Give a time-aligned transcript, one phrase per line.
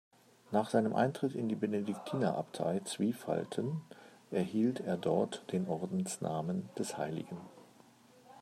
[0.49, 3.81] Nach seinem Eintritt in die Benediktinerabtei Zwiefalten
[4.31, 7.23] erhielt er dort den Ordensnamen des Hl.